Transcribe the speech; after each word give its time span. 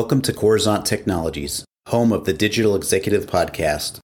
Welcome 0.00 0.22
to 0.22 0.32
Coruzant 0.32 0.86
Technologies, 0.86 1.62
home 1.88 2.10
of 2.10 2.24
the 2.24 2.32
Digital 2.32 2.74
Executive 2.74 3.26
Podcast. 3.26 3.98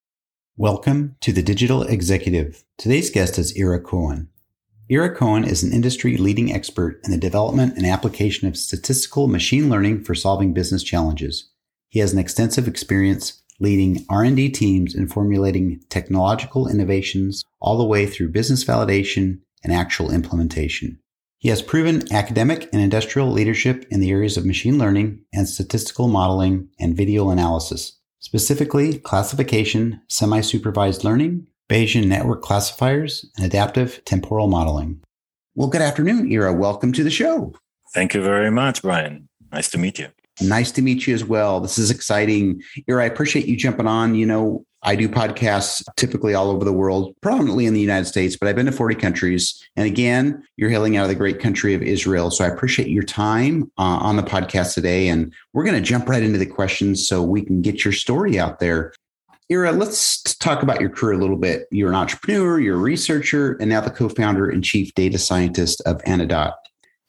Welcome 0.54 1.16
to 1.22 1.32
the 1.32 1.43
Digital 1.43 1.84
Executive. 1.84 2.62
Today's 2.77 3.09
guest 3.09 3.38
is 3.38 3.59
Ira 3.59 3.80
Cohen. 3.80 4.29
Ira 4.91 5.16
Cohen 5.16 5.45
is 5.45 5.62
an 5.62 5.73
industry 5.73 6.19
leading 6.19 6.52
expert 6.52 7.01
in 7.05 7.12
the 7.12 7.16
development 7.16 7.79
and 7.79 7.87
application 7.87 8.46
of 8.46 8.59
statistical 8.59 9.27
machine 9.27 9.70
learning 9.70 10.05
for 10.05 10.14
solving 10.14 10.52
business 10.52 10.82
challenges. 10.82 11.48
He 11.88 12.01
has 12.01 12.12
an 12.12 12.19
extensive 12.19 12.69
experience 12.69 13.42
leading 13.59 14.05
R&D 14.10 14.51
teams 14.51 14.95
in 14.95 15.09
formulating 15.09 15.80
technological 15.88 16.69
innovations 16.69 17.42
all 17.59 17.78
the 17.78 17.87
way 17.87 18.05
through 18.05 18.33
business 18.33 18.66
validation 18.66 19.38
and 19.65 19.73
actual 19.73 20.12
implementation. 20.12 20.98
He 21.38 21.50
has 21.50 21.60
proven 21.60 22.10
academic 22.12 22.68
and 22.72 22.80
industrial 22.80 23.30
leadership 23.30 23.84
in 23.90 24.00
the 24.00 24.10
areas 24.10 24.38
of 24.38 24.46
machine 24.46 24.78
learning 24.78 25.20
and 25.34 25.46
statistical 25.46 26.09
modeling 26.09 26.70
and 26.80 26.96
video 26.96 27.28
analysis, 27.28 27.98
specifically 28.20 28.98
classification, 28.98 30.00
semi 30.09 30.40
supervised 30.40 31.04
learning, 31.04 31.46
Bayesian 31.68 32.06
network 32.06 32.40
classifiers, 32.42 33.30
and 33.36 33.45
adaptive 33.45 34.02
temporal 34.06 34.48
modeling. 34.48 35.02
Well, 35.54 35.68
good 35.68 35.82
afternoon, 35.82 36.32
Ira. 36.32 36.54
Welcome 36.54 36.92
to 36.95 37.04
the 37.04 37.10
show. 37.10 37.52
Thank 37.92 38.14
you 38.14 38.23
very 38.23 38.50
much, 38.50 38.80
Brian. 38.80 39.28
Nice 39.52 39.68
to 39.70 39.78
meet 39.78 39.98
you. 39.98 40.09
Nice 40.40 40.70
to 40.73 40.82
meet 40.82 41.06
you 41.06 41.14
as 41.14 41.24
well. 41.24 41.60
This 41.60 41.78
is 41.78 41.90
exciting. 41.90 42.62
Ira, 42.88 43.04
I 43.04 43.06
appreciate 43.06 43.46
you 43.46 43.56
jumping 43.56 43.87
on. 43.87 44.14
You 44.14 44.24
know, 44.24 44.64
I 44.86 44.95
do 44.95 45.08
podcasts 45.08 45.82
typically 45.96 46.34
all 46.34 46.48
over 46.48 46.64
the 46.64 46.72
world, 46.72 47.12
prominently 47.20 47.66
in 47.66 47.74
the 47.74 47.80
United 47.80 48.04
States, 48.04 48.36
but 48.36 48.48
I've 48.48 48.54
been 48.54 48.66
to 48.66 48.72
40 48.72 48.95
countries. 48.95 49.60
And 49.74 49.84
again, 49.84 50.46
you're 50.56 50.70
hailing 50.70 50.96
out 50.96 51.02
of 51.02 51.09
the 51.09 51.16
great 51.16 51.40
country 51.40 51.74
of 51.74 51.82
Israel. 51.82 52.30
So 52.30 52.45
I 52.45 52.48
appreciate 52.48 52.88
your 52.88 53.02
time 53.02 53.65
uh, 53.78 53.82
on 53.82 54.15
the 54.15 54.23
podcast 54.23 54.74
today. 54.74 55.09
And 55.09 55.34
we're 55.52 55.65
going 55.65 55.74
to 55.74 55.82
jump 55.82 56.09
right 56.09 56.23
into 56.23 56.38
the 56.38 56.46
questions 56.46 57.06
so 57.06 57.20
we 57.20 57.43
can 57.43 57.62
get 57.62 57.84
your 57.84 57.93
story 57.93 58.38
out 58.38 58.60
there. 58.60 58.93
Ira, 59.51 59.73
let's 59.73 60.23
talk 60.37 60.62
about 60.62 60.80
your 60.80 60.90
career 60.90 61.15
a 61.15 61.21
little 61.21 61.37
bit. 61.37 61.66
You're 61.73 61.90
an 61.90 61.96
entrepreneur, 61.96 62.60
you're 62.60 62.76
a 62.76 62.78
researcher, 62.78 63.56
and 63.60 63.68
now 63.68 63.80
the 63.80 63.90
co 63.90 64.09
founder 64.09 64.48
and 64.48 64.62
chief 64.62 64.94
data 64.94 65.19
scientist 65.19 65.82
of 65.84 65.98
Anodot. 66.03 66.53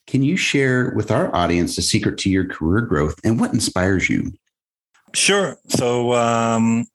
Can 0.08 0.23
you 0.23 0.36
share 0.36 0.94
with 0.95 1.12
our 1.12 1.36
audience 1.36 1.75
the 1.75 1.84
secret 1.84 2.17
to 2.19 2.30
your 2.30 2.45
career 2.45 2.81
growth 2.81 3.19
and 3.23 3.39
what 3.39 3.53
inspires 3.53 4.09
you? 4.09 4.34
Sure. 5.14 5.58
So, 5.67 6.14
um, 6.14 6.88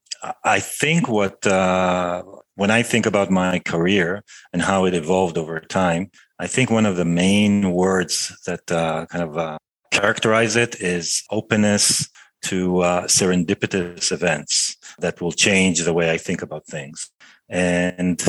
I 0.45 0.61
think 0.61 1.09
what 1.09 1.47
uh, 1.47 2.23
when 2.55 2.70
I 2.70 2.83
think 2.83 3.06
about 3.06 3.31
my 3.31 3.59
career 3.59 4.23
and 4.53 4.62
how 4.62 4.84
it 4.84 4.95
evolved 4.95 5.37
over 5.37 5.59
time, 5.61 6.11
I 6.39 6.47
think 6.47 6.70
one 6.70 6.87
of 6.87 6.97
the 6.97 7.05
main 7.05 7.73
words 7.73 8.37
that 8.47 8.70
uh, 8.70 9.06
kind 9.06 9.25
of 9.25 9.37
uh, 9.37 9.59
characterize 9.91 10.55
it 10.56 10.81
is 10.81 11.23
openness 11.31 12.09
to 12.42 12.81
uh, 12.81 13.05
serendipitous 13.06 14.12
events 14.12 14.77
that 14.98 15.20
will 15.20 15.33
change 15.33 15.83
the 15.83 15.92
way 15.92 16.11
I 16.11 16.19
think 16.19 16.42
about 16.42 16.67
things. 16.67 17.11
And 17.48 18.23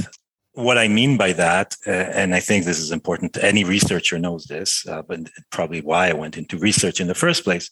what 0.53 0.78
I 0.78 0.88
mean 0.88 1.17
by 1.17 1.33
that, 1.33 1.75
and 1.85 2.35
I 2.35 2.39
think 2.39 2.66
this 2.66 2.80
is 2.80 2.91
important, 2.91 3.44
any 3.44 3.63
researcher 3.63 4.19
knows 4.19 4.45
this, 4.45 4.85
uh, 4.88 5.02
but 5.02 5.22
probably 5.52 5.81
why 5.81 6.09
I 6.09 6.13
went 6.13 6.38
into 6.38 6.57
research 6.57 7.00
in 7.00 7.07
the 7.07 7.16
first 7.16 7.44
place. 7.44 7.69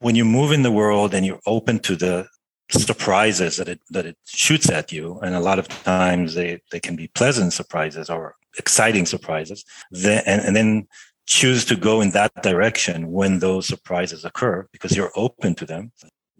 When 0.00 0.16
you 0.16 0.24
move 0.24 0.52
in 0.52 0.62
the 0.62 0.72
world 0.72 1.14
and 1.14 1.24
you're 1.24 1.40
open 1.46 1.78
to 1.80 1.96
the 1.96 2.26
surprises 2.72 3.56
that 3.56 3.68
it 3.68 3.80
that 3.90 4.06
it 4.06 4.16
shoots 4.26 4.70
at 4.70 4.92
you. 4.92 5.18
And 5.20 5.34
a 5.34 5.40
lot 5.40 5.58
of 5.58 5.68
times 5.68 6.34
they 6.34 6.60
they 6.70 6.80
can 6.80 6.96
be 6.96 7.08
pleasant 7.08 7.52
surprises 7.52 8.10
or 8.10 8.36
exciting 8.58 9.06
surprises. 9.06 9.64
Then, 9.90 10.22
and, 10.26 10.42
and 10.42 10.56
then 10.56 10.88
choose 11.26 11.64
to 11.66 11.76
go 11.76 12.00
in 12.00 12.10
that 12.10 12.32
direction 12.42 13.12
when 13.12 13.38
those 13.38 13.66
surprises 13.66 14.24
occur 14.24 14.66
because 14.72 14.96
you're 14.96 15.12
open 15.14 15.54
to 15.54 15.66
them. 15.66 15.92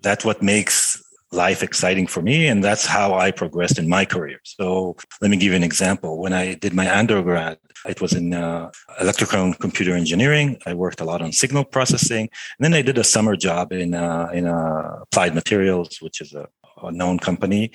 That's 0.03 0.25
what 0.25 0.43
makes 0.43 0.90
life 1.33 1.63
exciting 1.63 2.07
for 2.07 2.23
me 2.23 2.49
and 2.49 2.63
that's 2.63 2.85
how 2.85 3.15
i 3.15 3.31
progressed 3.31 3.79
in 3.79 3.89
my 3.89 4.05
career. 4.05 4.41
So 4.45 4.97
let 5.21 5.31
me 5.31 5.37
give 5.37 5.51
you 5.53 5.57
an 5.57 5.63
example. 5.63 6.21
When 6.21 6.33
i 6.33 6.55
did 6.55 6.75
my 6.75 6.89
undergrad 7.01 7.59
it 7.87 8.01
was 8.01 8.13
in 8.13 8.35
uh, 8.35 8.71
electrical 9.01 9.43
and 9.43 9.59
computer 9.59 9.95
engineering. 9.95 10.59
I 10.67 10.75
worked 10.75 11.01
a 11.01 11.05
lot 11.05 11.23
on 11.23 11.33
signal 11.33 11.65
processing. 11.65 12.29
And 12.59 12.63
then 12.65 12.75
i 12.75 12.83
did 12.83 12.99
a 12.99 13.05
summer 13.05 13.37
job 13.37 13.73
in 13.73 13.95
uh, 13.95 14.29
in 14.33 14.47
uh, 14.47 14.99
applied 15.03 15.35
materials 15.35 15.99
which 16.01 16.21
is 16.21 16.35
a, 16.35 16.47
a 16.83 16.93
known 16.93 17.19
company 17.19 17.73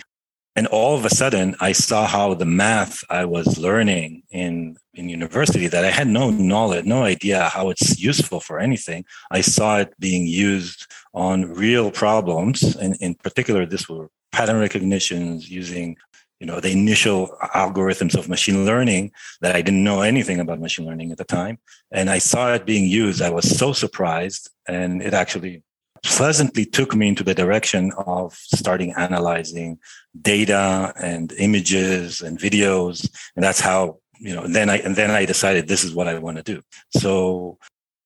and 0.55 0.67
all 0.67 0.95
of 0.95 1.05
a 1.05 1.09
sudden 1.09 1.55
i 1.59 1.71
saw 1.71 2.05
how 2.05 2.33
the 2.33 2.45
math 2.45 3.03
i 3.09 3.23
was 3.25 3.57
learning 3.57 4.23
in 4.31 4.75
in 4.93 5.09
university 5.09 5.67
that 5.67 5.85
i 5.85 5.91
had 5.91 6.07
no 6.07 6.29
knowledge 6.29 6.85
no 6.85 7.03
idea 7.03 7.49
how 7.49 7.69
it's 7.69 7.99
useful 7.99 8.39
for 8.39 8.59
anything 8.59 9.03
i 9.31 9.41
saw 9.41 9.77
it 9.77 9.93
being 9.99 10.25
used 10.25 10.87
on 11.15 11.53
real 11.53 11.89
problems. 11.89 12.75
And 12.75 12.95
in 12.99 13.15
particular 13.15 13.65
this 13.65 13.89
were 13.89 14.09
pattern 14.31 14.59
recognitions 14.59 15.49
using 15.49 15.95
you 16.39 16.45
know 16.45 16.59
the 16.59 16.71
initial 16.71 17.35
algorithms 17.55 18.15
of 18.15 18.27
machine 18.27 18.65
learning 18.65 19.11
that 19.39 19.55
i 19.55 19.61
didn't 19.61 19.85
know 19.85 20.01
anything 20.01 20.41
about 20.41 20.59
machine 20.59 20.85
learning 20.85 21.11
at 21.11 21.17
the 21.17 21.23
time. 21.23 21.57
And 21.91 22.09
i 22.09 22.19
saw 22.19 22.53
it 22.53 22.65
being 22.65 22.85
used. 22.85 23.21
I 23.21 23.29
was 23.29 23.57
so 23.57 23.71
surprised. 23.73 24.49
And 24.67 25.01
it 25.01 25.13
actually 25.13 25.63
pleasantly 26.05 26.65
took 26.65 26.95
me 26.95 27.07
into 27.07 27.23
the 27.23 27.33
direction 27.33 27.91
of 28.05 28.33
starting 28.33 28.93
analyzing 28.93 29.79
data 30.21 30.93
and 31.01 31.33
images 31.33 32.21
and 32.21 32.39
videos. 32.39 33.09
And 33.35 33.43
that's 33.43 33.59
how 33.59 33.99
you 34.17 34.33
know 34.33 34.47
then 34.47 34.69
i 34.69 34.77
and 34.77 34.95
then 34.95 35.11
i 35.11 35.25
decided 35.25 35.67
this 35.67 35.83
is 35.83 35.93
what 35.93 36.07
i 36.07 36.17
want 36.17 36.37
to 36.37 36.43
do. 36.43 36.61
So 36.91 37.57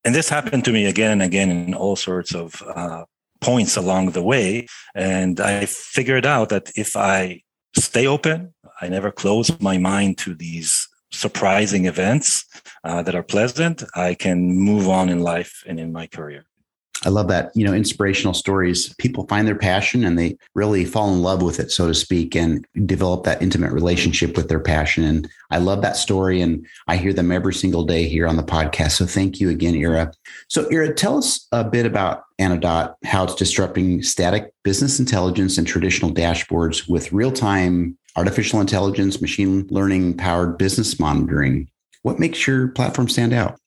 and 0.04 0.16
this 0.16 0.30
happened 0.30 0.66
to 0.66 0.72
me 0.72 0.86
again 0.86 1.12
and 1.12 1.22
again 1.22 1.52
in 1.52 1.74
all 1.74 1.96
sorts 1.96 2.34
of 2.34 2.64
uh, 2.74 3.04
points 3.42 3.76
along 3.78 4.12
the 4.12 4.24
way. 4.24 4.68
And 4.96 5.40
i 5.40 5.66
figured 5.66 6.26
out 6.26 6.50
that 6.50 6.72
if 6.76 6.96
i 6.96 7.44
stay 7.76 8.08
open 8.08 8.54
i 8.82 8.88
never 8.88 9.12
close 9.12 9.48
my 9.62 9.78
mind 9.78 10.18
to 10.18 10.34
these 10.34 10.88
surprising 11.12 11.86
events 11.86 12.46
uh, 12.84 13.04
that 13.04 13.14
are 13.14 13.24
pleasant 13.24 13.84
i 13.96 14.16
can 14.16 14.50
move 14.50 14.90
on 14.90 15.08
in 15.08 15.20
life 15.20 15.64
and 15.68 15.80
in 15.80 15.92
my 15.92 16.08
career 16.08 16.49
I 17.06 17.10
love 17.10 17.30
that, 17.30 17.52
you 17.56 17.66
know, 17.66 17.74
inspirational 17.74 18.34
stories. 18.34 18.94
People 18.96 19.26
find 19.28 19.48
their 19.48 19.56
passion 19.56 20.04
and 20.04 20.20
they 20.20 20.38
really 20.54 20.84
fall 20.84 21.14
in 21.14 21.22
love 21.22 21.42
with 21.42 21.60
it, 21.60 21.72
so 21.72 21.88
to 21.88 21.94
speak, 21.94 22.36
and 22.36 22.66
develop 22.86 23.24
that 23.24 23.42
intimate 23.42 23.72
relationship 23.72 24.36
with 24.36 24.50
their 24.50 24.60
passion. 24.60 25.06
And 25.06 25.30
I 25.50 25.60
love 25.60 25.82
that 25.82 25.96
story. 25.96 26.42
And 26.42 26.66
I 26.88 26.98
hear 26.98 27.14
them 27.14 27.32
every 27.32 27.54
single 27.54 27.86
day 27.86 28.08
here 28.08 28.28
on 28.28 28.36
the 28.36 28.44
podcast. 28.44 28.92
So 28.92 29.06
thank 29.06 29.40
you 29.40 29.50
again, 29.50 29.76
Ira. 29.76 30.12
So, 30.50 30.70
Ira, 30.72 30.94
tell 30.94 31.18
us 31.18 31.48
a 31.54 31.64
bit 31.64 31.86
about 31.86 32.24
Anodot, 32.40 32.96
how 33.06 33.24
it's 33.24 33.36
disrupting 33.36 34.04
static 34.04 34.54
business 34.64 35.00
intelligence 35.00 35.58
and 35.58 35.66
traditional 35.66 36.12
dashboards 36.12 36.90
with 36.90 37.14
real 37.14 37.32
time 37.32 37.98
artificial 38.18 38.60
intelligence, 38.60 39.22
machine 39.22 39.66
learning 39.70 40.18
powered 40.18 40.58
business 40.58 41.00
monitoring. 41.00 41.70
What 42.02 42.20
makes 42.20 42.46
your 42.46 42.68
platform 42.70 43.08
stand 43.08 43.32
out? 43.32 43.58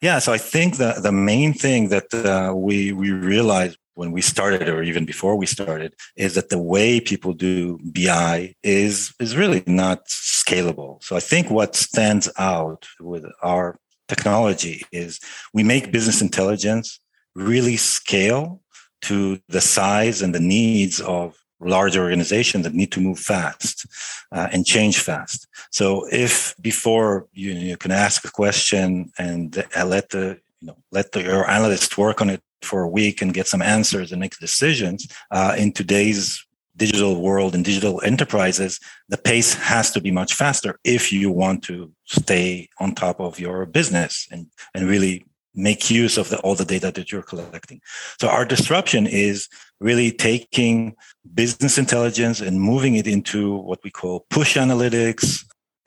Yeah, 0.00 0.18
so 0.18 0.32
I 0.32 0.38
think 0.38 0.76
the 0.76 0.94
the 1.00 1.12
main 1.12 1.52
thing 1.52 1.88
that 1.88 2.12
uh, 2.14 2.54
we 2.54 2.92
we 2.92 3.10
realized 3.10 3.78
when 3.94 4.12
we 4.12 4.20
started, 4.20 4.68
or 4.68 4.82
even 4.82 5.04
before 5.04 5.36
we 5.36 5.46
started, 5.46 5.94
is 6.16 6.34
that 6.34 6.48
the 6.48 6.58
way 6.58 7.00
people 7.00 7.32
do 7.32 7.78
BI 7.84 8.54
is 8.62 9.14
is 9.20 9.36
really 9.36 9.62
not 9.66 10.06
scalable. 10.06 11.02
So 11.02 11.16
I 11.16 11.20
think 11.20 11.50
what 11.50 11.76
stands 11.76 12.28
out 12.38 12.86
with 13.00 13.24
our 13.42 13.78
technology 14.08 14.84
is 14.92 15.20
we 15.52 15.62
make 15.62 15.92
business 15.92 16.20
intelligence 16.20 17.00
really 17.34 17.76
scale 17.76 18.60
to 19.02 19.38
the 19.48 19.60
size 19.60 20.22
and 20.22 20.34
the 20.34 20.40
needs 20.40 21.00
of 21.00 21.36
large 21.60 21.96
organizations 21.96 22.64
that 22.64 22.74
need 22.74 22.92
to 22.92 23.00
move 23.00 23.18
fast 23.18 23.86
uh, 24.32 24.48
and 24.52 24.66
change 24.66 24.98
fast. 24.98 25.46
So 25.70 26.06
if 26.10 26.54
before 26.60 27.26
you, 27.32 27.52
you 27.52 27.76
can 27.76 27.90
ask 27.90 28.24
a 28.24 28.30
question 28.30 29.12
and 29.18 29.64
uh, 29.76 29.86
let 29.86 30.10
the 30.10 30.40
you 30.60 30.68
know 30.68 30.76
let 30.92 31.12
the, 31.12 31.22
your 31.22 31.48
analyst 31.48 31.98
work 31.98 32.20
on 32.20 32.30
it 32.30 32.42
for 32.62 32.82
a 32.82 32.88
week 32.88 33.20
and 33.20 33.34
get 33.34 33.46
some 33.46 33.62
answers 33.62 34.10
and 34.10 34.20
make 34.20 34.38
decisions 34.38 35.06
uh, 35.30 35.54
in 35.58 35.72
today's 35.72 36.44
digital 36.76 37.20
world 37.20 37.54
and 37.54 37.64
digital 37.64 38.00
enterprises, 38.02 38.80
the 39.08 39.16
pace 39.16 39.54
has 39.54 39.90
to 39.92 40.00
be 40.00 40.10
much 40.10 40.34
faster 40.34 40.78
if 40.82 41.12
you 41.12 41.30
want 41.30 41.62
to 41.62 41.92
stay 42.04 42.68
on 42.78 42.94
top 42.94 43.20
of 43.20 43.38
your 43.38 43.64
business 43.66 44.26
and, 44.30 44.46
and 44.74 44.88
really 44.88 45.24
make 45.54 45.90
use 45.90 46.18
of 46.18 46.28
the, 46.28 46.38
all 46.40 46.54
the 46.54 46.64
data 46.64 46.90
that 46.90 47.12
you're 47.12 47.22
collecting. 47.22 47.80
So 48.20 48.28
our 48.28 48.44
disruption 48.44 49.06
is 49.06 49.48
really 49.80 50.10
taking 50.10 50.96
business 51.34 51.78
intelligence 51.78 52.40
and 52.40 52.60
moving 52.60 52.96
it 52.96 53.06
into 53.06 53.54
what 53.54 53.80
we 53.84 53.90
call 53.90 54.26
push 54.30 54.56
analytics, 54.56 55.44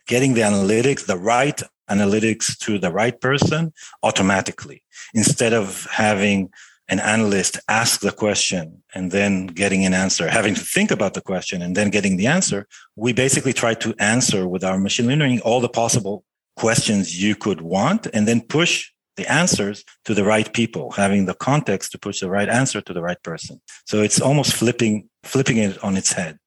getting 0.08 0.34
the 0.34 0.42
analytics, 0.42 1.06
the 1.06 1.18
right 1.18 1.62
analytics 1.90 2.58
to 2.60 2.78
the 2.78 2.92
right 2.92 3.20
person 3.20 3.74
automatically 4.04 4.84
instead 5.14 5.54
of 5.54 5.88
having 5.92 6.50
an 6.90 7.00
analyst 7.00 7.60
ask 7.68 8.00
the 8.00 8.12
question 8.12 8.82
and 8.96 9.12
then 9.12 9.48
getting 9.48 9.86
an 9.86 9.94
answer, 9.94 10.30
having 10.30 10.56
to 10.56 10.62
think 10.62 10.90
about 10.90 11.14
the 11.14 11.22
question 11.22 11.62
and 11.62 11.76
then 11.76 11.90
getting 11.90 12.16
the 12.16 12.28
answer. 12.28 12.66
We 12.96 13.12
basically 13.12 13.54
try 13.54 13.74
to 13.76 13.94
answer 14.00 14.48
with 14.48 14.64
our 14.64 14.78
machine 14.78 15.08
learning 15.08 15.42
all 15.42 15.60
the 15.60 15.70
possible 15.70 16.24
questions 16.56 17.22
you 17.22 17.36
could 17.36 17.62
want 17.62 18.08
and 18.14 18.28
then 18.28 18.42
push 18.42 18.90
the 19.18 19.30
answers 19.32 19.84
to 20.06 20.14
the 20.14 20.24
right 20.24 20.52
people, 20.54 20.92
having 20.92 21.26
the 21.26 21.34
context 21.34 21.92
to 21.92 21.98
push 21.98 22.22
the 22.22 22.30
right 22.30 22.48
answer 22.48 22.80
to 22.82 22.94
the 22.94 23.02
right 23.02 23.22
person. 23.24 23.60
So 23.86 24.02
it's 24.02 24.22
almost 24.22 24.54
flipping, 24.54 25.10
flipping 25.24 25.58
it 25.58 25.84
on 25.84 25.98
its 25.98 26.14
head, 26.14 26.38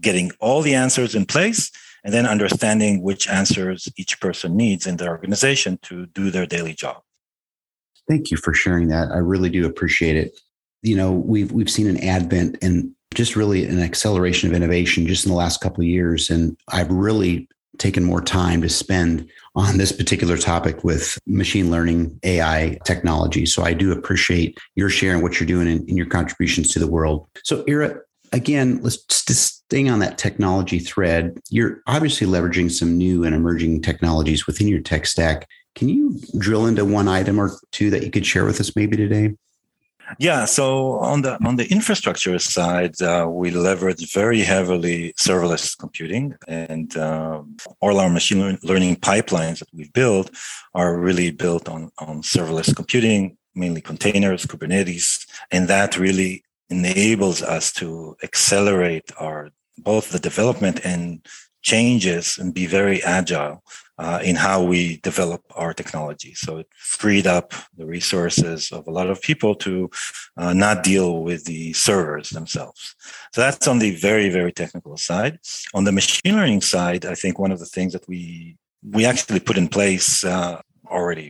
getting 0.00 0.32
all 0.40 0.62
the 0.62 0.74
answers 0.74 1.14
in 1.14 1.26
place 1.26 1.70
and 2.04 2.14
then 2.14 2.26
understanding 2.26 3.02
which 3.02 3.28
answers 3.28 3.88
each 3.96 4.20
person 4.20 4.56
needs 4.56 4.86
in 4.86 4.96
their 4.96 5.10
organization 5.10 5.78
to 5.82 6.06
do 6.06 6.30
their 6.30 6.46
daily 6.46 6.74
job. 6.74 7.02
Thank 8.08 8.30
you 8.30 8.36
for 8.36 8.54
sharing 8.54 8.88
that. 8.88 9.10
I 9.10 9.18
really 9.18 9.50
do 9.50 9.66
appreciate 9.66 10.16
it. 10.16 10.40
You 10.82 10.96
know, 10.96 11.12
we've 11.12 11.52
we've 11.52 11.68
seen 11.68 11.88
an 11.88 12.02
advent 12.02 12.56
and 12.62 12.92
just 13.14 13.36
really 13.36 13.64
an 13.64 13.80
acceleration 13.80 14.48
of 14.48 14.56
innovation 14.56 15.06
just 15.06 15.24
in 15.24 15.30
the 15.30 15.36
last 15.36 15.60
couple 15.60 15.82
of 15.82 15.88
years 15.88 16.30
and 16.30 16.56
I've 16.68 16.90
really 16.90 17.48
taken 17.78 18.04
more 18.04 18.20
time 18.20 18.62
to 18.62 18.68
spend 18.68 19.28
on 19.54 19.78
this 19.78 19.92
particular 19.92 20.36
topic 20.36 20.84
with 20.84 21.18
machine 21.26 21.70
learning 21.70 22.18
AI 22.22 22.78
technology. 22.84 23.46
So 23.46 23.62
I 23.62 23.72
do 23.72 23.92
appreciate 23.92 24.58
your 24.74 24.90
sharing 24.90 25.22
what 25.22 25.40
you're 25.40 25.46
doing 25.46 25.68
in, 25.68 25.88
in 25.88 25.96
your 25.96 26.06
contributions 26.06 26.68
to 26.68 26.78
the 26.78 26.86
world. 26.86 27.26
So 27.44 27.64
Ira, 27.68 28.00
again, 28.32 28.80
let's 28.82 29.04
just 29.04 29.64
staying 29.64 29.90
on 29.90 29.98
that 29.98 30.18
technology 30.18 30.78
thread. 30.78 31.38
You're 31.50 31.82
obviously 31.86 32.26
leveraging 32.26 32.70
some 32.70 32.96
new 32.96 33.24
and 33.24 33.34
emerging 33.34 33.82
technologies 33.82 34.46
within 34.46 34.68
your 34.68 34.80
tech 34.80 35.06
stack. 35.06 35.48
Can 35.74 35.88
you 35.88 36.18
drill 36.38 36.66
into 36.66 36.84
one 36.84 37.08
item 37.08 37.38
or 37.38 37.52
two 37.72 37.90
that 37.90 38.02
you 38.02 38.10
could 38.10 38.26
share 38.26 38.44
with 38.44 38.60
us 38.60 38.74
maybe 38.74 38.96
today? 38.96 39.34
Yeah, 40.18 40.46
so 40.46 40.98
on 41.00 41.22
the 41.22 41.38
on 41.44 41.56
the 41.56 41.70
infrastructure 41.70 42.38
side, 42.38 43.00
uh, 43.02 43.26
we 43.28 43.50
leverage 43.50 44.12
very 44.12 44.40
heavily 44.40 45.12
serverless 45.18 45.76
computing, 45.76 46.34
and 46.46 46.96
uh, 46.96 47.42
all 47.80 48.00
our 48.00 48.08
machine 48.08 48.58
learning 48.62 48.96
pipelines 48.96 49.58
that 49.58 49.68
we've 49.72 49.92
built 49.92 50.30
are 50.74 50.98
really 50.98 51.30
built 51.30 51.68
on 51.68 51.90
on 51.98 52.22
serverless 52.22 52.74
computing, 52.74 53.36
mainly 53.54 53.82
containers, 53.82 54.46
Kubernetes, 54.46 55.26
and 55.50 55.68
that 55.68 55.98
really 55.98 56.42
enables 56.70 57.42
us 57.42 57.72
to 57.72 58.16
accelerate 58.22 59.10
our 59.18 59.50
both 59.76 60.10
the 60.10 60.18
development 60.18 60.80
and 60.84 61.24
changes 61.72 62.38
and 62.38 62.58
be 62.60 62.66
very 62.66 62.98
agile 63.18 63.56
uh, 63.98 64.20
in 64.22 64.36
how 64.36 64.62
we 64.62 64.98
develop 65.10 65.42
our 65.62 65.72
technology. 65.74 66.32
So 66.34 66.58
it 66.62 66.68
freed 66.76 67.26
up 67.26 67.52
the 67.76 67.86
resources 67.96 68.70
of 68.76 68.86
a 68.86 68.94
lot 68.98 69.10
of 69.10 69.20
people 69.20 69.54
to 69.66 69.90
uh, 70.36 70.54
not 70.64 70.84
deal 70.92 71.22
with 71.28 71.44
the 71.44 71.72
servers 71.72 72.28
themselves. 72.30 72.94
So 73.32 73.40
that's 73.40 73.68
on 73.68 73.78
the 73.80 73.94
very, 74.08 74.28
very 74.30 74.52
technical 74.52 74.96
side. 74.96 75.34
On 75.74 75.84
the 75.84 75.92
machine 75.92 76.36
learning 76.38 76.62
side, 76.62 77.04
I 77.04 77.14
think 77.14 77.38
one 77.38 77.52
of 77.52 77.58
the 77.58 77.72
things 77.76 77.92
that 77.92 78.08
we 78.08 78.56
we 78.94 79.04
actually 79.04 79.40
put 79.40 79.58
in 79.58 79.68
place 79.68 80.08
uh, 80.24 80.60
already 80.96 81.28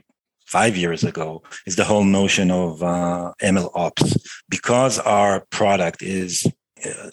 five 0.59 0.75
years 0.77 1.03
ago 1.03 1.43
is 1.69 1.77
the 1.77 1.89
whole 1.91 2.05
notion 2.05 2.51
of 2.51 2.83
uh, 2.83 3.33
ML 3.43 3.71
ops. 3.75 4.09
Because 4.57 4.99
our 4.99 5.35
product 5.59 6.03
is 6.03 6.47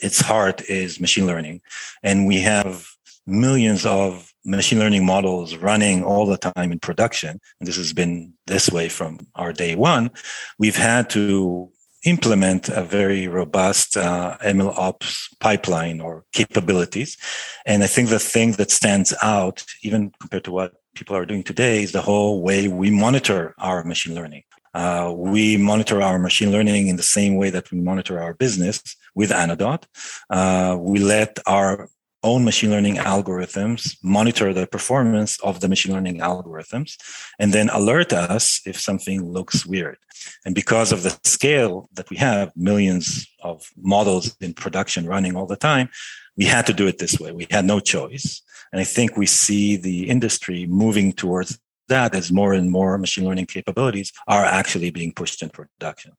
its 0.08 0.20
heart 0.20 0.58
is 0.70 1.00
machine 1.00 1.26
learning, 1.26 1.62
and 2.04 2.28
we 2.28 2.38
have 2.42 2.95
millions 3.28 3.86
of 3.86 4.34
machine 4.46 4.80
learning 4.80 5.06
models 5.06 5.56
running 5.56 6.04
all 6.04 6.26
the 6.26 6.38
time 6.38 6.72
in 6.72 6.80
production, 6.80 7.40
and 7.60 7.68
this 7.68 7.78
has 7.78 7.94
been 7.94 8.34
this 8.48 8.70
way 8.70 8.90
from 8.90 9.20
our 9.36 9.52
day 9.52 9.76
one, 9.76 10.12
we've 10.60 10.78
had 10.78 11.10
to 11.10 11.72
implement 12.06 12.70
a 12.70 12.84
very 12.84 13.28
robust 13.28 13.98
uh, 13.98 14.38
ML 14.44 14.78
ops 14.78 15.28
pipeline 15.40 16.00
or 16.00 16.24
capabilities. 16.34 17.18
And 17.66 17.84
I 17.84 17.88
think 17.88 18.10
the 18.10 18.20
thing 18.20 18.54
that 18.54 18.70
stands 18.70 19.14
out, 19.22 19.66
even 19.82 20.12
compared 20.20 20.44
to 20.44 20.52
what 20.52 20.74
people 20.94 21.16
are 21.16 21.26
doing 21.26 21.44
today, 21.44 21.82
is 21.84 21.92
the 21.92 22.04
whole 22.04 22.44
way 22.44 22.68
we 22.68 22.92
monitor 22.92 23.56
our 23.58 23.84
machine 23.84 24.14
learning. 24.14 24.44
Uh, 24.76 25.12
we 25.16 25.58
monitor 25.58 26.02
our 26.02 26.20
machine 26.20 26.52
learning 26.52 26.88
in 26.88 26.98
the 26.98 27.04
same 27.04 27.36
way 27.38 27.50
that 27.50 27.72
we 27.72 27.80
monitor 27.80 28.22
our 28.22 28.34
business 28.34 28.84
with 29.16 29.32
Anodot. 29.32 29.84
Uh, 30.30 30.78
we 30.78 31.00
let 31.00 31.40
our 31.48 31.90
own 32.26 32.44
machine 32.44 32.72
learning 32.72 32.96
algorithms, 32.96 33.96
monitor 34.04 34.54
the 34.54 34.68
performance 34.68 35.40
of 35.42 35.60
the 35.62 35.70
machine 35.70 35.94
learning 35.94 36.18
algorithms, 36.18 36.98
and 37.40 37.54
then 37.54 37.70
alert 37.70 38.12
us 38.12 38.62
if 38.66 38.78
something 38.78 39.20
looks 39.38 39.66
weird. 39.66 39.98
And 40.44 40.54
because 40.56 40.92
of 40.92 41.04
the 41.04 41.18
scale 41.24 41.88
that 41.94 42.10
we 42.10 42.18
have, 42.18 42.52
millions 42.56 43.28
of 43.42 43.70
models 43.78 44.36
in 44.42 44.54
production 44.54 45.06
running 45.06 45.36
all 45.36 45.46
the 45.46 45.64
time, 45.72 45.88
we 46.36 46.46
had 46.46 46.66
to 46.66 46.74
do 46.74 46.88
it 46.88 46.98
this 46.98 47.20
way. 47.20 47.32
We 47.32 47.48
had 47.50 47.66
no 47.66 47.80
choice. 47.80 48.42
And 48.72 48.82
I 48.82 48.84
think 48.84 49.16
we 49.16 49.28
see 49.28 49.78
the 49.78 50.10
industry 50.10 50.66
moving 50.66 51.14
towards 51.14 51.60
that 51.88 52.16
as 52.16 52.32
more 52.32 52.54
and 52.54 52.72
more 52.72 52.98
machine 52.98 53.26
learning 53.26 53.46
capabilities 53.46 54.12
are 54.28 54.44
actually 54.44 54.90
being 54.90 55.14
pushed 55.14 55.42
in 55.44 55.50
production. 55.50 56.14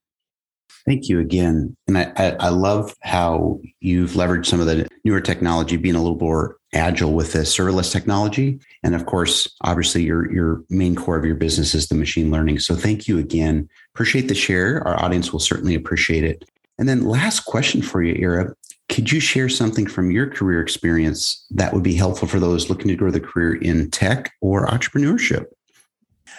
Thank 0.86 1.08
you 1.08 1.18
again. 1.18 1.76
And 1.88 1.98
I, 1.98 2.12
I, 2.16 2.30
I, 2.38 2.48
love 2.50 2.94
how 3.02 3.60
you've 3.80 4.12
leveraged 4.12 4.46
some 4.46 4.60
of 4.60 4.66
the 4.66 4.86
newer 5.04 5.20
technology, 5.20 5.76
being 5.76 5.96
a 5.96 6.02
little 6.02 6.18
more 6.18 6.58
agile 6.72 7.12
with 7.12 7.32
the 7.32 7.40
serverless 7.40 7.90
technology. 7.90 8.60
And 8.84 8.94
of 8.94 9.06
course, 9.06 9.52
obviously 9.62 10.04
your, 10.04 10.32
your 10.32 10.62
main 10.70 10.94
core 10.94 11.18
of 11.18 11.24
your 11.24 11.34
business 11.34 11.74
is 11.74 11.88
the 11.88 11.96
machine 11.96 12.30
learning. 12.30 12.60
So 12.60 12.76
thank 12.76 13.08
you 13.08 13.18
again. 13.18 13.68
Appreciate 13.94 14.28
the 14.28 14.34
share. 14.36 14.86
Our 14.86 15.02
audience 15.04 15.32
will 15.32 15.40
certainly 15.40 15.74
appreciate 15.74 16.22
it. 16.22 16.48
And 16.78 16.88
then 16.88 17.04
last 17.04 17.40
question 17.40 17.82
for 17.82 18.02
you, 18.02 18.14
Ira. 18.24 18.54
Could 18.88 19.10
you 19.10 19.18
share 19.18 19.48
something 19.48 19.88
from 19.88 20.12
your 20.12 20.30
career 20.30 20.60
experience 20.60 21.44
that 21.50 21.74
would 21.74 21.82
be 21.82 21.96
helpful 21.96 22.28
for 22.28 22.38
those 22.38 22.70
looking 22.70 22.88
to 22.88 22.94
grow 22.94 23.10
the 23.10 23.18
career 23.18 23.54
in 23.56 23.90
tech 23.90 24.32
or 24.40 24.68
entrepreneurship? 24.68 25.46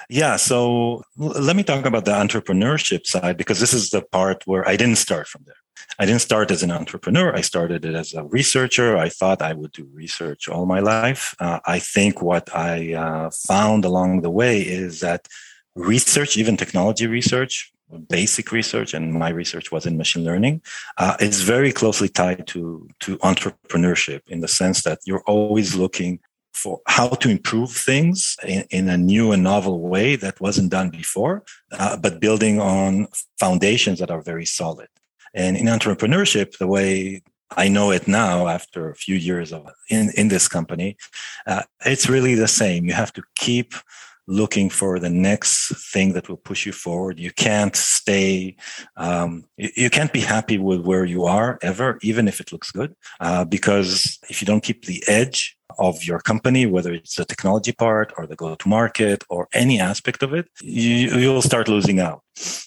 Yeah. 0.09 0.35
So 0.38 1.03
let 1.17 1.55
me 1.55 1.63
talk 1.63 1.85
about 1.85 2.05
the 2.05 2.11
entrepreneurship 2.11 3.05
side 3.05 3.38
because 3.38 3.59
this 3.59 3.73
is 3.73 3.89
the 3.89 4.01
part 4.01 4.44
where 4.45 4.67
I 4.67 4.75
didn't 4.77 4.97
start 4.97 5.27
from 5.27 5.44
there. 5.45 5.55
I 5.99 6.05
didn't 6.05 6.21
start 6.21 6.51
as 6.51 6.63
an 6.63 6.71
entrepreneur. 6.71 7.35
I 7.35 7.41
started 7.41 7.83
it 7.85 7.95
as 7.95 8.13
a 8.13 8.23
researcher. 8.23 8.97
I 8.97 9.09
thought 9.09 9.41
I 9.41 9.53
would 9.53 9.71
do 9.71 9.88
research 9.94 10.47
all 10.47 10.65
my 10.65 10.79
life. 10.79 11.35
Uh, 11.39 11.59
I 11.65 11.79
think 11.79 12.21
what 12.21 12.53
I 12.55 12.94
uh, 12.94 13.29
found 13.31 13.85
along 13.85 14.21
the 14.21 14.29
way 14.29 14.61
is 14.61 14.99
that 14.99 15.27
research, 15.75 16.38
even 16.38 16.57
technology 16.57 17.07
research, 17.07 17.71
basic 18.09 18.51
research, 18.51 18.93
and 18.93 19.13
my 19.13 19.29
research 19.29 19.71
was 19.71 19.85
in 19.85 19.97
machine 19.97 20.23
learning, 20.23 20.61
uh, 20.97 21.15
is 21.19 21.41
very 21.41 21.71
closely 21.71 22.09
tied 22.09 22.45
to 22.47 22.88
to 23.00 23.17
entrepreneurship 23.19 24.21
in 24.27 24.41
the 24.41 24.47
sense 24.47 24.83
that 24.83 25.00
you're 25.05 25.23
always 25.25 25.75
looking 25.75 26.19
for 26.57 26.81
how 26.88 27.09
to 27.09 27.30
improve 27.30 27.71
things 27.71 28.36
in, 28.46 28.63
in, 28.72 28.89
a 28.89 28.98
new 28.98 29.31
and 29.31 29.43
novel 29.43 29.79
way 29.79 30.15
that 30.15 30.41
wasn't 30.41 30.72
done 30.72 30.89
before, 30.89 31.43
uh, 31.77 31.96
but 31.98 32.20
building 32.20 32.60
on 32.60 33.08
foundations 33.39 34.00
that 34.00 34.10
are 34.10 34.22
very 34.22 34.46
solid. 34.46 34.89
And 35.34 35.55
in 35.55 35.67
entrepreneurship, 35.67 36.58
the 36.58 36.67
way 36.67 37.22
I 37.55 37.67
know 37.67 37.91
it 37.91 38.08
now 38.08 38.48
after 38.48 38.89
a 38.89 38.96
few 38.96 39.15
years 39.15 39.53
of 39.53 39.67
in, 39.89 40.12
in 40.15 40.27
this 40.29 40.48
company, 40.48 40.98
uh, 41.46 41.63
it's 41.86 42.10
really 42.10 42.36
the 42.36 42.48
same. 42.48 42.86
You 42.86 42.93
have 42.93 43.13
to 43.13 43.24
keep 43.36 43.74
looking 44.27 44.69
for 44.69 45.00
the 45.00 45.10
next 45.10 45.74
thing 45.91 46.13
that 46.13 46.27
will 46.27 46.38
push 46.38 46.65
you 46.65 46.74
forward. 46.74 47.19
You 47.19 47.31
can't 47.31 47.75
stay, 47.75 48.57
um, 48.98 49.46
you, 49.55 49.69
you, 49.75 49.89
can't 49.89 50.12
be 50.12 50.19
happy 50.19 50.57
with 50.57 50.81
where 50.81 51.05
you 51.05 51.24
are 51.24 51.57
ever, 51.62 51.98
even 52.01 52.27
if 52.27 52.39
it 52.41 52.51
looks 52.51 52.72
good, 52.72 52.93
uh, 53.22 53.46
because 53.46 54.19
if 54.29 54.41
you 54.41 54.46
don't 54.46 54.63
keep 54.63 54.86
the 54.86 55.01
edge 55.07 55.57
of 55.79 56.03
your 56.03 56.19
company, 56.19 56.65
whether 56.65 56.91
it's 56.91 57.15
the 57.15 57.25
technology 57.25 57.72
part 57.72 58.12
or 58.17 58.27
the 58.27 58.36
go 58.36 58.55
to 58.55 58.67
market 58.67 59.24
or 59.29 59.48
any 59.53 59.79
aspect 59.79 60.24
of 60.24 60.34
it, 60.34 60.50
you, 60.62 61.31
will 61.31 61.41
start 61.41 61.67
losing 61.67 62.00
out 62.00 62.22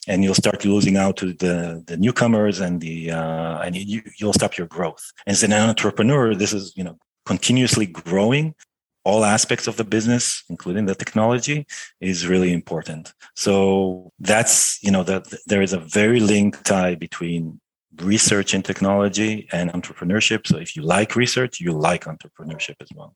and 0.08 0.24
you'll 0.24 0.34
start 0.34 0.64
losing 0.64 0.96
out 0.96 1.16
to 1.16 1.32
the, 1.34 1.82
the 1.86 1.96
newcomers 1.96 2.60
and 2.60 2.80
the, 2.80 3.10
uh, 3.10 3.58
and 3.60 3.76
you, 3.76 4.02
you'll 4.18 4.32
stop 4.32 4.56
your 4.56 4.66
growth. 4.66 5.12
As 5.26 5.42
an 5.42 5.52
entrepreneur, 5.52 6.34
this 6.34 6.52
is, 6.52 6.72
you 6.76 6.84
know, 6.84 6.96
continuously 7.26 7.86
growing 7.86 8.54
all 9.04 9.24
aspects 9.24 9.66
of 9.66 9.76
the 9.76 9.84
business, 9.84 10.44
including 10.48 10.86
the 10.86 10.94
technology, 10.94 11.66
is 12.00 12.26
really 12.26 12.52
important. 12.52 13.12
So 13.34 14.12
that's, 14.18 14.78
you 14.82 14.90
know, 14.90 15.02
that 15.04 15.24
there 15.46 15.62
is 15.62 15.72
a 15.72 15.78
very 15.78 16.20
linked 16.20 16.64
tie 16.66 16.94
between 16.94 17.60
research 18.02 18.54
and 18.54 18.64
technology 18.64 19.48
and 19.52 19.70
entrepreneurship. 19.72 20.46
So 20.46 20.58
if 20.58 20.76
you 20.76 20.82
like 20.82 21.16
research, 21.16 21.60
you 21.60 21.72
like 21.72 22.04
entrepreneurship 22.04 22.76
as 22.80 22.88
well. 22.94 23.14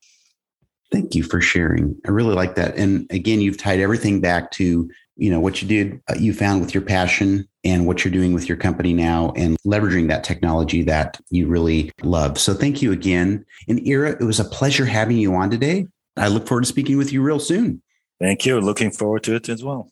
Thank 0.91 1.15
you 1.15 1.23
for 1.23 1.41
sharing. 1.41 1.97
I 2.07 2.11
really 2.11 2.35
like 2.35 2.55
that. 2.57 2.77
And 2.77 3.07
again, 3.11 3.41
you've 3.41 3.59
tied 3.59 3.81
everything 3.81 4.21
back 4.21 4.51
to, 4.53 4.91
you 5.17 5.31
know, 5.31 5.41
what 5.41 5.61
you 5.61 5.69
did, 5.69 6.01
uh, 6.11 6.15
you 6.19 6.33
found 6.33 6.61
with 6.61 6.75
your 6.75 6.83
passion 6.83 7.49
and 7.65 7.87
what 7.87 8.05
you're 8.05 8.13
doing 8.13 8.35
with 8.35 8.49
your 8.49 8.59
company 8.59 8.93
now 8.93 9.33
and 9.37 9.57
leveraging 9.67 10.09
that 10.09 10.25
technology 10.25 10.83
that 10.83 11.21
you 11.31 11.47
really 11.47 11.91
love. 12.03 12.39
So 12.39 12.55
thank 12.55 12.83
you 12.83 12.93
again. 12.93 13.45
And 13.69 13.81
Ira, 13.87 14.13
it 14.13 14.25
was 14.25 14.41
a 14.41 14.45
pleasure 14.45 14.85
having 14.85 15.17
you 15.17 15.35
on 15.35 15.51
today. 15.51 15.87
I 16.17 16.29
look 16.29 16.47
forward 16.47 16.63
to 16.63 16.69
speaking 16.69 16.99
with 16.99 17.13
you 17.13 17.23
real 17.23 17.41
soon. 17.41 17.83
Thank 18.21 18.47
you. 18.47 18.61
Looking 18.61 18.91
forward 18.91 19.25
to 19.25 19.35
it 19.35 19.49
as 19.49 19.65
well. 19.65 19.91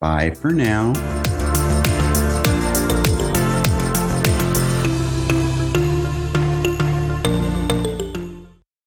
Bye 0.00 0.30
for 0.30 0.52
now. 0.52 0.92